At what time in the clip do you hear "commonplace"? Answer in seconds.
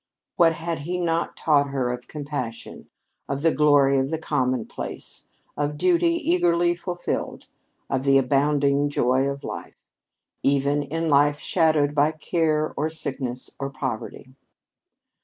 4.17-5.27